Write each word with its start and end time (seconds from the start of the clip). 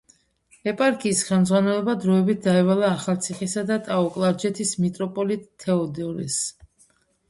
ეპარქიის 0.69 1.21
ხელმძღვანელობა 1.27 1.95
დროებით 2.07 2.43
დაევალა 2.49 2.91
ახალციხისა 2.97 3.67
და 3.71 3.81
ტაო-კლარჯეთის 3.91 4.77
მიტროპოლიტ 4.83 5.49
თეოდორეს. 5.65 6.45